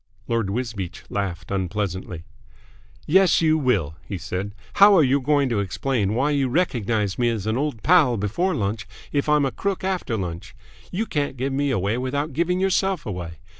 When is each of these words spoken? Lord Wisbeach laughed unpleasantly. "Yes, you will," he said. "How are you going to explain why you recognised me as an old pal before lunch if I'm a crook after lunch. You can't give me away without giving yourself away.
Lord 0.27 0.49
Wisbeach 0.49 1.03
laughed 1.11 1.51
unpleasantly. 1.51 2.23
"Yes, 3.05 3.39
you 3.39 3.55
will," 3.55 3.97
he 4.07 4.17
said. 4.17 4.55
"How 4.81 4.97
are 4.97 5.03
you 5.03 5.21
going 5.21 5.47
to 5.49 5.59
explain 5.59 6.15
why 6.15 6.31
you 6.31 6.49
recognised 6.49 7.19
me 7.19 7.29
as 7.29 7.45
an 7.45 7.55
old 7.55 7.83
pal 7.83 8.17
before 8.17 8.55
lunch 8.55 8.87
if 9.11 9.29
I'm 9.29 9.45
a 9.45 9.51
crook 9.51 9.83
after 9.83 10.17
lunch. 10.17 10.55
You 10.91 11.05
can't 11.05 11.37
give 11.37 11.53
me 11.53 11.69
away 11.69 11.99
without 11.99 12.33
giving 12.33 12.59
yourself 12.59 13.05
away. 13.05 13.33